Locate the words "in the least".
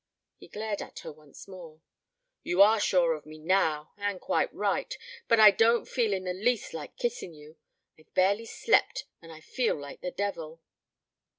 6.11-6.73